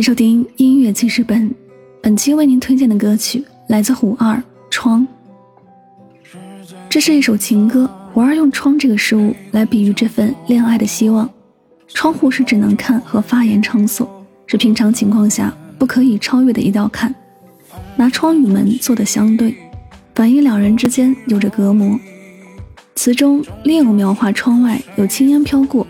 [0.00, 1.54] 迎收听音乐记事本，
[2.00, 4.34] 本期为您推荐的歌曲来自胡二
[4.70, 5.06] 《窗》。
[6.88, 11.28] 这是一首情歌，胡二用“窗”这个事物来比喻这份恋爱的希望。
[11.88, 17.14] 窗户是只能看和发言场所，是平常情况下不可以超越的一道坎。
[17.94, 19.54] 拿窗与门做的相对，
[20.14, 22.00] 反映两人之间有着隔膜。
[22.94, 25.86] 词中另有描画窗外有青烟飘过，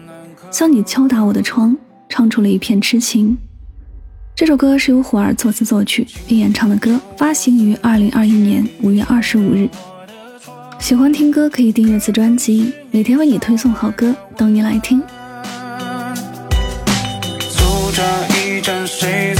[0.51, 1.77] 像你敲打我的窗，
[2.09, 3.38] 唱出了一片痴情。
[4.41, 9.69] 这首歌是由虎儿作词作曲并演唱的歌，发行于二零二一年五月二十五日。
[10.79, 14.98] 喜欢听歌可以订阅此专辑，每天为你推送好歌，等你来听。
[17.51, 18.03] 走着
[18.34, 19.34] 一站，谁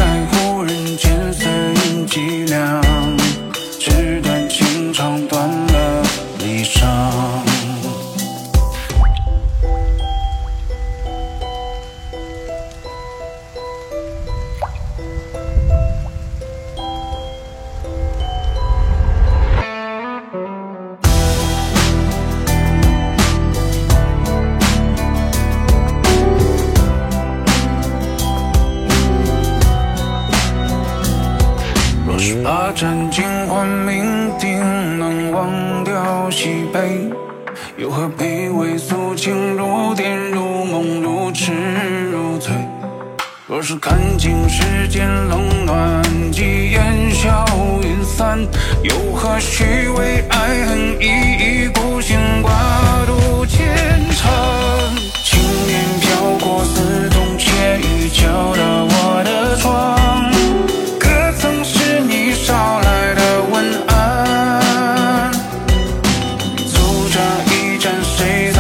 [32.73, 34.59] 斩尽换命定，
[34.99, 37.11] 能忘掉喜悲，
[37.77, 41.53] 又何必为俗情如电如梦如痴
[42.13, 42.53] 如醉？
[43.49, 47.45] 若是看尽世间冷暖，即烟消
[47.83, 48.39] 云散，
[48.83, 50.79] 又何须为爱恨
[68.03, 68.60] 谁在？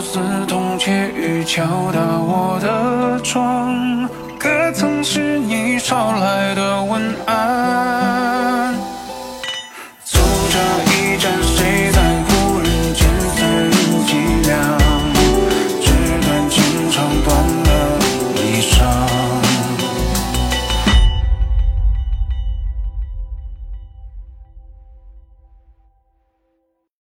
[0.00, 8.74] 似痛切雨敲打我的窗，可曾是你捎来的问安？
[10.04, 10.87] 从这。